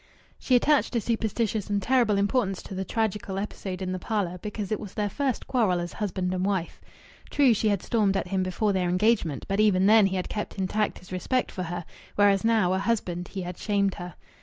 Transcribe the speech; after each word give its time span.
She 0.39 0.55
attached 0.55 0.95
a 0.95 0.99
superstitious 0.99 1.69
and 1.69 1.79
terrible 1.79 2.17
importance 2.17 2.63
to 2.63 2.73
the 2.73 2.83
tragical 2.83 3.37
episode 3.37 3.83
in 3.83 3.91
the 3.91 3.99
parlour 3.99 4.39
because 4.41 4.71
it 4.71 4.79
was 4.79 4.95
their 4.95 5.11
first 5.11 5.45
quarrel 5.45 5.79
as 5.79 5.93
husband 5.93 6.33
and 6.33 6.43
wife. 6.43 6.81
True, 7.29 7.53
she 7.53 7.69
had 7.69 7.83
stormed 7.83 8.17
at 8.17 8.29
him 8.29 8.41
before 8.41 8.73
their 8.73 8.89
engagement, 8.89 9.45
but 9.47 9.59
even 9.59 9.85
then 9.85 10.07
he 10.07 10.15
had 10.15 10.27
kept 10.27 10.57
intact 10.57 10.97
his 10.97 11.11
respect 11.11 11.51
for 11.51 11.61
her, 11.61 11.85
whereas 12.15 12.43
now, 12.43 12.73
a 12.73 12.79
husband, 12.79 13.27
he 13.27 13.43
had 13.43 13.59
shamed 13.59 13.93
her. 13.93 14.15